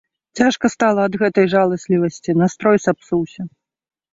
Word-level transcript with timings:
Цяжка 0.37 0.65
стала 0.75 1.03
ад 1.09 1.17
гэтай 1.23 1.45
жаласлівасці, 1.55 2.35
настрой 2.43 2.77
сапсуўся. 2.87 3.41